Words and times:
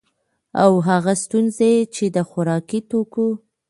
او 0.63 0.71
هغه 0.87 1.13
ستونزي 1.23 1.73
چي 1.95 2.05
د 2.15 2.17
خوراکي 2.29 2.79
توکو 2.89 3.27